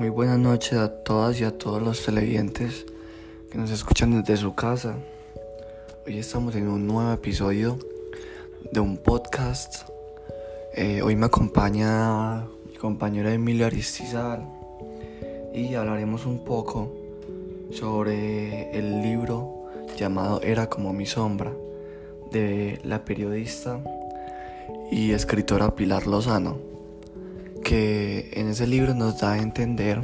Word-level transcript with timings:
Muy 0.00 0.08
buenas 0.08 0.38
noches 0.38 0.78
a 0.78 0.88
todas 1.04 1.38
y 1.42 1.44
a 1.44 1.58
todos 1.58 1.82
los 1.82 2.02
televidentes 2.02 2.86
que 3.52 3.58
nos 3.58 3.70
escuchan 3.70 4.22
desde 4.22 4.38
su 4.38 4.54
casa. 4.54 4.94
Hoy 6.06 6.18
estamos 6.18 6.54
en 6.54 6.68
un 6.68 6.86
nuevo 6.86 7.12
episodio 7.12 7.78
de 8.72 8.80
un 8.80 8.96
podcast. 8.96 9.86
Eh, 10.74 11.02
hoy 11.02 11.16
me 11.16 11.26
acompaña 11.26 12.46
mi 12.66 12.76
compañero 12.80 13.28
Emilio 13.28 13.66
Aristizal 13.66 14.48
y 15.52 15.74
hablaremos 15.74 16.24
un 16.24 16.46
poco 16.46 16.90
sobre 17.70 18.70
el 18.70 19.02
libro 19.02 19.66
llamado 19.98 20.40
Era 20.40 20.70
como 20.70 20.94
mi 20.94 21.04
sombra 21.04 21.52
de 22.32 22.80
la 22.84 23.04
periodista 23.04 23.78
y 24.90 25.10
escritora 25.10 25.74
Pilar 25.74 26.06
Lozano, 26.06 26.56
que 27.70 28.32
en 28.32 28.48
ese 28.48 28.66
libro 28.66 28.94
nos 28.94 29.20
da 29.20 29.34
a 29.34 29.38
entender 29.38 30.00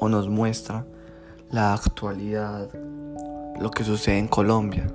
o 0.00 0.08
nos 0.08 0.30
muestra 0.30 0.86
la 1.50 1.74
actualidad, 1.74 2.70
lo 3.60 3.70
que 3.70 3.84
sucede 3.84 4.16
en 4.16 4.28
Colombia, 4.28 4.86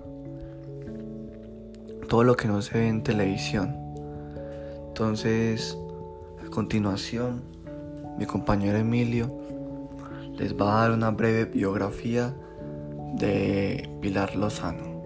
todo 2.09 2.23
lo 2.23 2.35
que 2.35 2.48
no 2.48 2.59
se 2.63 2.76
ve 2.76 2.88
en 2.88 3.03
televisión. 3.03 3.76
Entonces, 4.88 5.77
a 6.43 6.49
continuación, 6.49 7.43
mi 8.18 8.26
compañero 8.26 8.79
Emilio 8.79 9.31
les 10.40 10.55
va 10.55 10.71
a 10.71 10.81
dar 10.81 10.93
una 10.93 11.12
breve 11.12 11.45
biografía 11.45 12.34
de 13.13 13.88
Pilar 14.02 14.35
Lozano. 14.35 14.96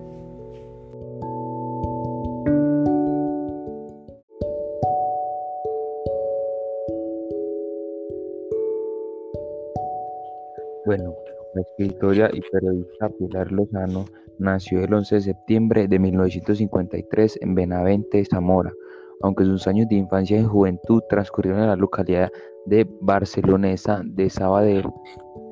Bueno, 10.83 11.13
la 11.53 11.61
escritora 11.61 12.29
y 12.33 12.41
periodista 12.41 13.09
Pilar 13.09 13.51
Lozano 13.51 14.05
nació 14.39 14.83
el 14.83 14.91
11 14.91 15.15
de 15.15 15.21
septiembre 15.21 15.87
de 15.87 15.99
1953 15.99 17.37
en 17.41 17.53
Benavente, 17.53 18.25
Zamora, 18.25 18.73
aunque 19.21 19.45
sus 19.45 19.67
años 19.67 19.87
de 19.89 19.95
infancia 19.95 20.39
y 20.39 20.43
juventud 20.43 21.03
transcurrieron 21.07 21.61
en 21.61 21.67
la 21.67 21.75
localidad 21.75 22.31
de 22.65 22.87
Barcelonesa 23.01 24.01
de 24.03 24.29
Sabadell. 24.31 24.89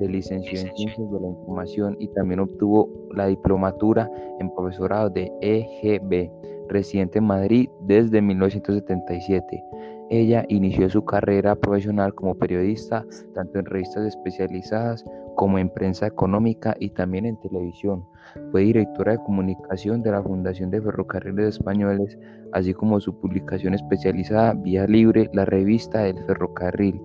Se 0.00 0.08
licenció 0.08 0.58
en 0.58 0.74
Ciencias 0.74 1.10
de 1.12 1.20
la 1.20 1.28
Información 1.28 1.96
y 2.00 2.08
también 2.08 2.40
obtuvo 2.40 2.88
la 3.14 3.26
diplomatura 3.26 4.10
en 4.40 4.52
profesorado 4.52 5.10
de 5.10 5.30
EGB, 5.42 6.28
residente 6.68 7.18
en 7.18 7.24
Madrid 7.26 7.68
desde 7.82 8.20
1977. 8.20 9.62
Ella 10.10 10.44
inició 10.48 10.90
su 10.90 11.04
carrera 11.04 11.54
profesional 11.54 12.12
como 12.16 12.34
periodista 12.34 13.06
tanto 13.32 13.60
en 13.60 13.64
revistas 13.66 14.08
especializadas 14.08 15.04
como 15.36 15.56
en 15.56 15.70
prensa 15.70 16.08
económica 16.08 16.74
y 16.80 16.90
también 16.90 17.26
en 17.26 17.40
televisión. 17.40 18.04
Fue 18.50 18.62
directora 18.62 19.12
de 19.12 19.18
comunicación 19.18 20.02
de 20.02 20.10
la 20.10 20.22
Fundación 20.22 20.70
de 20.70 20.82
Ferrocarriles 20.82 21.54
Españoles, 21.54 22.18
así 22.52 22.74
como 22.74 22.98
su 22.98 23.20
publicación 23.20 23.74
especializada 23.74 24.54
Vía 24.54 24.84
Libre, 24.88 25.30
la 25.32 25.44
revista 25.44 26.00
del 26.00 26.18
ferrocarril. 26.24 27.00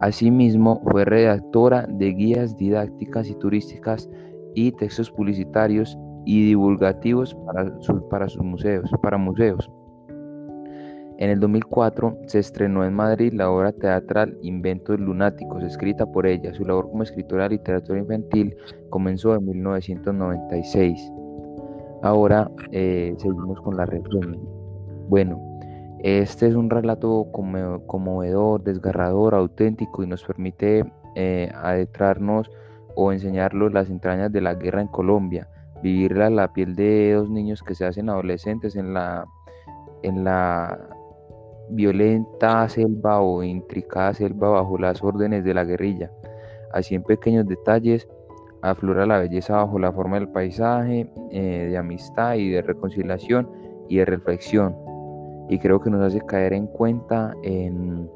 Asimismo, 0.00 0.82
fue 0.90 1.04
redactora 1.04 1.86
de 1.88 2.12
guías 2.12 2.56
didácticas 2.56 3.28
y 3.28 3.34
turísticas 3.36 4.10
y 4.56 4.72
textos 4.72 5.12
publicitarios 5.12 5.96
y 6.24 6.44
divulgativos 6.44 7.36
para, 7.46 7.72
para 8.10 8.28
sus 8.28 8.42
museos, 8.42 8.90
para 9.00 9.16
museos. 9.16 9.70
En 11.20 11.28
el 11.28 11.38
2004 11.38 12.16
se 12.28 12.38
estrenó 12.38 12.82
en 12.82 12.94
Madrid 12.94 13.34
la 13.34 13.50
obra 13.50 13.72
teatral 13.72 14.38
Inventos 14.40 14.98
Lunáticos, 14.98 15.62
escrita 15.62 16.06
por 16.06 16.26
ella. 16.26 16.54
Su 16.54 16.64
labor 16.64 16.88
como 16.88 17.02
escritora 17.02 17.42
de 17.44 17.56
literatura 17.56 17.98
infantil 17.98 18.56
comenzó 18.88 19.34
en 19.34 19.44
1996. 19.44 21.12
Ahora 22.02 22.50
eh, 22.72 23.14
seguimos 23.18 23.60
con 23.60 23.76
la 23.76 23.84
reseña. 23.84 24.38
Bueno, 25.10 25.38
este 25.98 26.46
es 26.46 26.54
un 26.54 26.70
relato 26.70 27.26
conmovedor, 27.30 28.64
desgarrador, 28.64 29.34
auténtico 29.34 30.02
y 30.02 30.06
nos 30.06 30.24
permite 30.24 30.90
eh, 31.16 31.52
adentrarnos 31.54 32.50
o 32.94 33.12
enseñarnos 33.12 33.74
las 33.74 33.90
entrañas 33.90 34.32
de 34.32 34.40
la 34.40 34.54
guerra 34.54 34.80
en 34.80 34.88
Colombia, 34.88 35.50
vivirla 35.82 36.28
a 36.28 36.30
la 36.30 36.52
piel 36.54 36.74
de 36.74 37.12
dos 37.12 37.28
niños 37.28 37.62
que 37.62 37.74
se 37.74 37.84
hacen 37.84 38.08
adolescentes 38.08 38.74
en 38.74 38.94
la, 38.94 39.26
en 40.02 40.24
la 40.24 40.78
violenta 41.70 42.68
selva 42.68 43.20
o 43.20 43.42
intricada 43.42 44.14
selva 44.14 44.50
bajo 44.50 44.78
las 44.78 45.02
órdenes 45.02 45.44
de 45.44 45.54
la 45.54 45.64
guerrilla. 45.64 46.10
Así 46.72 46.94
en 46.94 47.02
pequeños 47.02 47.46
detalles 47.46 48.08
aflora 48.62 49.06
la 49.06 49.18
belleza 49.18 49.56
bajo 49.56 49.78
la 49.78 49.92
forma 49.92 50.18
del 50.18 50.28
paisaje, 50.28 51.10
eh, 51.30 51.68
de 51.70 51.76
amistad 51.76 52.34
y 52.34 52.50
de 52.50 52.62
reconciliación 52.62 53.48
y 53.88 53.98
de 53.98 54.04
reflexión. 54.04 54.76
Y 55.48 55.58
creo 55.58 55.80
que 55.80 55.90
nos 55.90 56.02
hace 56.02 56.20
caer 56.20 56.52
en 56.52 56.66
cuenta 56.66 57.34
en, 57.42 58.08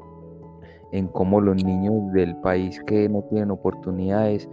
cómo 1.11 1.41
los 1.41 1.61
niños 1.61 2.13
del 2.13 2.37
país 2.37 2.81
que 2.87 3.09
no 3.09 3.21
tienen 3.23 3.51
oportunidades 3.51 4.47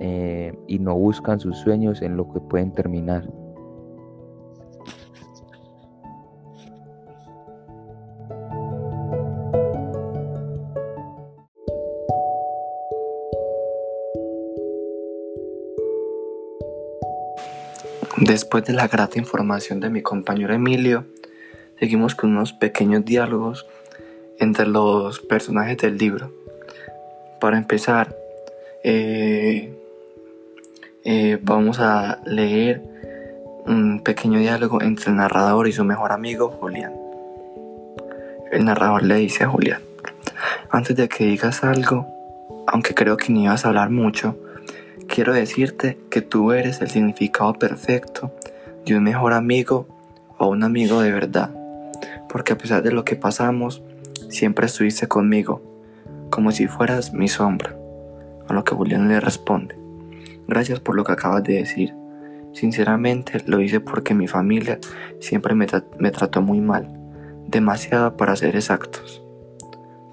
eh, 0.00 0.52
y 0.66 0.78
no 0.78 0.94
buscan 0.94 1.40
sus 1.40 1.56
sueños 1.58 2.02
en 2.02 2.16
lo 2.16 2.30
que 2.30 2.40
pueden 2.40 2.72
terminar. 2.72 3.26
Después 18.20 18.64
de 18.64 18.72
la 18.72 18.88
grata 18.88 19.16
información 19.16 19.78
de 19.78 19.90
mi 19.90 20.02
compañero 20.02 20.52
Emilio, 20.52 21.04
seguimos 21.78 22.16
con 22.16 22.30
unos 22.30 22.52
pequeños 22.52 23.04
diálogos 23.04 23.64
entre 24.40 24.66
los 24.66 25.20
personajes 25.20 25.78
del 25.78 25.98
libro. 25.98 26.32
Para 27.40 27.58
empezar, 27.58 28.16
eh, 28.82 29.72
eh, 31.04 31.38
vamos 31.42 31.78
a 31.78 32.20
leer 32.26 32.82
un 33.66 34.02
pequeño 34.02 34.40
diálogo 34.40 34.82
entre 34.82 35.10
el 35.10 35.16
narrador 35.16 35.68
y 35.68 35.72
su 35.72 35.84
mejor 35.84 36.10
amigo 36.10 36.48
Julián. 36.48 36.94
El 38.50 38.64
narrador 38.64 39.04
le 39.04 39.14
dice 39.14 39.44
a 39.44 39.48
Julián, 39.48 39.82
antes 40.70 40.96
de 40.96 41.08
que 41.08 41.24
digas 41.24 41.62
algo, 41.62 42.08
aunque 42.66 42.94
creo 42.94 43.16
que 43.16 43.32
ni 43.32 43.44
ibas 43.44 43.64
a 43.64 43.68
hablar 43.68 43.90
mucho, 43.90 44.36
Quiero 45.18 45.34
decirte 45.34 45.98
que 46.10 46.22
tú 46.22 46.52
eres 46.52 46.80
el 46.80 46.90
significado 46.90 47.52
perfecto 47.54 48.30
de 48.86 48.96
un 48.96 49.02
mejor 49.02 49.32
amigo 49.32 49.88
o 50.38 50.46
un 50.46 50.62
amigo 50.62 51.00
de 51.00 51.10
verdad, 51.10 51.50
porque 52.28 52.52
a 52.52 52.56
pesar 52.56 52.84
de 52.84 52.92
lo 52.92 53.04
que 53.04 53.16
pasamos, 53.16 53.82
siempre 54.28 54.66
estuviste 54.66 55.08
conmigo, 55.08 55.60
como 56.30 56.52
si 56.52 56.68
fueras 56.68 57.12
mi 57.14 57.26
sombra. 57.26 57.76
A 58.46 58.52
lo 58.52 58.62
que 58.62 58.76
Julián 58.76 59.08
le 59.08 59.18
responde, 59.18 59.76
gracias 60.46 60.78
por 60.78 60.94
lo 60.94 61.02
que 61.02 61.14
acabas 61.14 61.42
de 61.42 61.54
decir. 61.54 61.96
Sinceramente 62.52 63.42
lo 63.44 63.60
hice 63.60 63.80
porque 63.80 64.14
mi 64.14 64.28
familia 64.28 64.78
siempre 65.18 65.56
me, 65.56 65.66
me 65.98 66.12
trató 66.12 66.42
muy 66.42 66.60
mal, 66.60 66.96
demasiado 67.48 68.16
para 68.16 68.36
ser 68.36 68.54
exactos. 68.54 69.20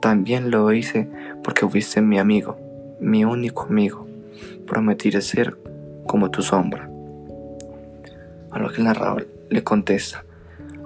También 0.01 0.49
lo 0.49 0.73
hice 0.73 1.07
porque 1.43 1.69
fuiste 1.69 2.01
mi 2.01 2.17
amigo, 2.17 2.57
mi 2.99 3.23
único 3.23 3.67
amigo 3.69 4.14
prometiré 4.65 5.21
ser 5.21 5.57
como 6.05 6.31
tu 6.31 6.41
sombra. 6.41 6.89
A 8.51 8.59
lo 8.59 8.69
que 8.69 8.77
el 8.77 8.85
narrador 8.85 9.27
le 9.49 9.63
contesta, 9.63 10.23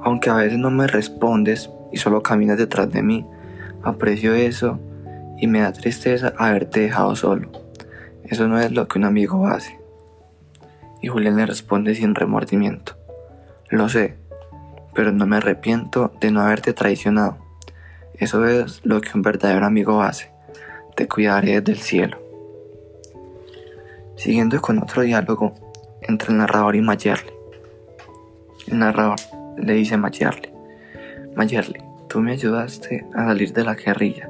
aunque 0.04 0.30
a 0.30 0.36
veces 0.36 0.58
no 0.58 0.72
me 0.72 0.88
respondes 0.88 1.70
y 1.92 1.98
solo 1.98 2.24
caminas 2.24 2.58
detrás 2.58 2.92
de 2.92 3.02
mí, 3.04 3.26
aprecio 3.84 4.34
eso 4.34 4.80
y 5.38 5.48
me 5.48 5.62
da 5.62 5.74
tristeza 5.74 6.34
haberte 6.38 6.82
dejado 6.82 7.16
solo. 7.16 7.50
Eso 8.24 8.48
no 8.48 8.60
es 8.60 8.72
lo 8.72 8.88
que 8.88 9.00
un 9.00 9.06
amigo 9.06 9.48
hace. 9.48 9.80
Y 11.02 11.08
Julián 11.08 11.38
le 11.38 11.46
responde 11.46 11.96
sin 11.96 12.14
remordimiento, 12.14 12.98
lo 13.70 13.88
sé, 13.88 14.16
pero 14.94 15.12
no 15.12 15.26
me 15.26 15.38
arrepiento 15.38 16.12
de 16.20 16.32
no 16.32 16.42
haberte 16.42 16.74
traicionado. 16.74 17.38
Eso 18.16 18.46
es 18.46 18.82
lo 18.84 19.00
que 19.00 19.12
un 19.14 19.22
verdadero 19.22 19.66
amigo 19.66 20.02
hace. 20.02 20.32
Te 20.96 21.08
cuidaré 21.08 21.62
desde 21.62 21.72
el 21.72 21.78
cielo. 21.78 22.29
Siguiendo 24.20 24.62
con 24.62 24.80
otro 24.80 25.04
diálogo 25.04 25.54
entre 26.02 26.34
el 26.34 26.40
narrador 26.40 26.76
y 26.76 26.82
Mayerly. 26.82 27.32
El 28.68 28.80
narrador 28.80 29.18
le 29.56 29.74
dice 29.76 29.96
a 29.96 29.98
Mayerly, 29.98 30.52
Mayerly, 31.38 31.82
tú 32.10 32.20
me 32.20 32.34
ayudaste 32.34 33.06
a 33.16 33.28
salir 33.28 33.54
de 33.54 33.64
la 33.64 33.76
guerrilla 33.76 34.30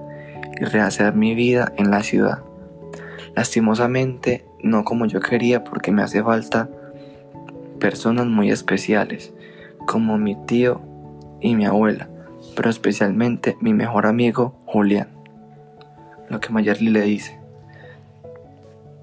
y 0.62 0.66
rehacer 0.66 1.16
mi 1.16 1.34
vida 1.34 1.74
en 1.76 1.90
la 1.90 2.04
ciudad. 2.04 2.44
Lastimosamente, 3.36 4.46
no 4.62 4.84
como 4.84 5.08
yo 5.08 5.22
quería 5.22 5.64
porque 5.64 5.92
me 5.92 6.04
hace 6.04 6.22
falta 6.22 6.70
personas 7.80 8.28
muy 8.28 8.52
especiales, 8.52 9.34
como 9.88 10.20
mi 10.20 10.36
tío 10.46 10.82
y 11.42 11.56
mi 11.56 11.66
abuela, 11.66 12.10
pero 12.56 12.70
especialmente 12.70 13.58
mi 13.60 13.74
mejor 13.74 14.06
amigo 14.06 14.54
Julián. 14.68 15.08
lo 16.30 16.40
que 16.40 16.50
Mayerly 16.50 16.92
le 16.92 17.02
dice. 17.02 17.40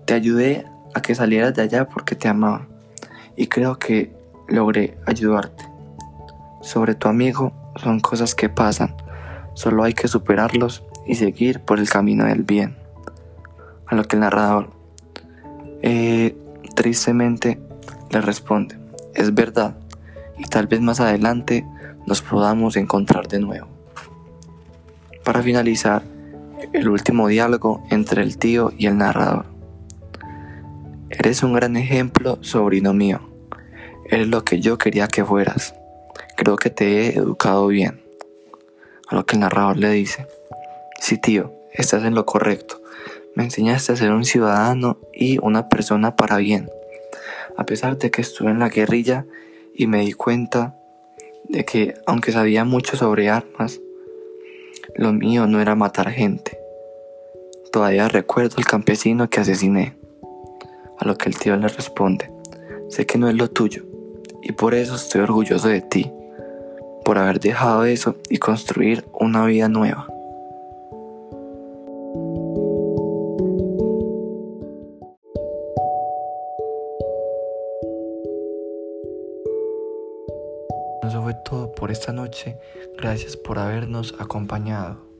Te 0.04 0.14
ayudé 0.14 0.64
a 0.96 1.02
que 1.02 1.14
salieras 1.14 1.52
de 1.52 1.60
allá 1.60 1.86
porque 1.86 2.14
te 2.14 2.26
amaba 2.26 2.66
y 3.36 3.48
creo 3.48 3.78
que 3.78 4.16
logré 4.48 4.96
ayudarte. 5.04 5.68
Sobre 6.62 6.94
tu 6.94 7.08
amigo 7.08 7.52
son 7.76 8.00
cosas 8.00 8.34
que 8.34 8.48
pasan, 8.48 8.96
solo 9.52 9.84
hay 9.84 9.92
que 9.92 10.08
superarlos 10.08 10.82
y 11.06 11.16
seguir 11.16 11.60
por 11.60 11.78
el 11.78 11.90
camino 11.90 12.24
del 12.24 12.44
bien. 12.44 12.78
A 13.86 13.94
lo 13.94 14.04
que 14.04 14.16
el 14.16 14.20
narrador 14.20 14.70
eh, 15.82 16.34
tristemente 16.74 17.60
le 18.10 18.22
responde, 18.22 18.78
es 19.14 19.34
verdad, 19.34 19.76
y 20.38 20.44
tal 20.44 20.66
vez 20.66 20.80
más 20.80 20.98
adelante 21.00 21.66
nos 22.06 22.22
podamos 22.22 22.74
encontrar 22.76 23.28
de 23.28 23.38
nuevo. 23.38 23.68
Para 25.22 25.42
finalizar, 25.42 26.02
el 26.72 26.88
último 26.88 27.28
diálogo 27.28 27.84
entre 27.90 28.22
el 28.22 28.38
tío 28.38 28.72
y 28.78 28.86
el 28.86 28.96
narrador. 28.96 29.55
Eres 31.08 31.44
un 31.44 31.52
gran 31.52 31.76
ejemplo, 31.76 32.38
sobrino 32.40 32.92
mío. 32.92 33.20
Eres 34.10 34.26
lo 34.26 34.44
que 34.44 34.60
yo 34.60 34.76
quería 34.76 35.06
que 35.06 35.24
fueras. 35.24 35.72
Creo 36.36 36.56
que 36.56 36.68
te 36.68 36.84
he 36.84 37.16
educado 37.16 37.68
bien. 37.68 38.02
A 39.06 39.14
lo 39.14 39.24
que 39.24 39.36
el 39.36 39.40
narrador 39.40 39.76
le 39.76 39.90
dice, 39.90 40.26
sí 41.00 41.16
tío, 41.16 41.52
estás 41.72 42.04
en 42.04 42.16
lo 42.16 42.26
correcto. 42.26 42.82
Me 43.36 43.44
enseñaste 43.44 43.92
a 43.92 43.96
ser 43.96 44.10
un 44.10 44.24
ciudadano 44.24 44.98
y 45.14 45.38
una 45.38 45.68
persona 45.68 46.16
para 46.16 46.38
bien. 46.38 46.68
A 47.56 47.64
pesar 47.66 47.98
de 47.98 48.10
que 48.10 48.22
estuve 48.22 48.50
en 48.50 48.58
la 48.58 48.68
guerrilla 48.68 49.26
y 49.74 49.86
me 49.86 50.00
di 50.00 50.12
cuenta 50.12 50.74
de 51.48 51.64
que 51.64 51.94
aunque 52.06 52.32
sabía 52.32 52.64
mucho 52.64 52.96
sobre 52.96 53.30
armas, 53.30 53.80
lo 54.96 55.12
mío 55.12 55.46
no 55.46 55.60
era 55.60 55.76
matar 55.76 56.10
gente. 56.10 56.58
Todavía 57.70 58.08
recuerdo 58.08 58.56
el 58.58 58.64
campesino 58.64 59.30
que 59.30 59.38
asesiné. 59.38 59.96
A 60.98 61.04
lo 61.06 61.16
que 61.16 61.28
el 61.28 61.38
tío 61.38 61.56
le 61.56 61.68
responde, 61.68 62.32
sé 62.88 63.06
que 63.06 63.18
no 63.18 63.28
es 63.28 63.34
lo 63.34 63.48
tuyo 63.50 63.82
y 64.42 64.52
por 64.52 64.74
eso 64.74 64.94
estoy 64.94 65.22
orgulloso 65.22 65.68
de 65.68 65.80
ti, 65.80 66.12
por 67.04 67.18
haber 67.18 67.40
dejado 67.40 67.84
eso 67.84 68.16
y 68.30 68.38
construir 68.38 69.04
una 69.12 69.44
vida 69.44 69.68
nueva. 69.68 70.06
Eso 81.02 81.22
fue 81.22 81.34
todo 81.44 81.72
por 81.72 81.90
esta 81.90 82.12
noche. 82.12 82.58
Gracias 82.98 83.36
por 83.36 83.58
habernos 83.58 84.14
acompañado. 84.18 85.15